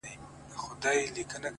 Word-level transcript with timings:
•د 0.03 0.03
ښایستونو 0.07 0.61
خدایه 0.63 1.03
سر 1.07 1.11
ټيټول 1.15 1.29
تاته 1.31 1.37
نه 1.43 1.47
وه 1.49 1.49
ـ 1.49 1.49